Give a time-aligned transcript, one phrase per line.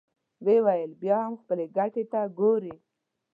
[0.45, 2.73] ويې ويل: بيا هم خپلې ګټې ته ګورې!